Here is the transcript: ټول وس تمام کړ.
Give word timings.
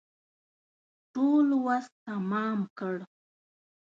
ټول 1.13 1.47
وس 1.65 1.85
تمام 2.07 2.59
کړ. 2.77 2.95